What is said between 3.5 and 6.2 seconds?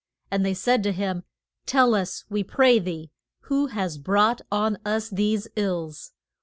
has brought on us these ills.